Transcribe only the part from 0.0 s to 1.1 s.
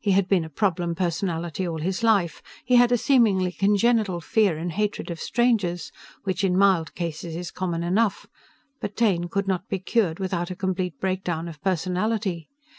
He had been a problem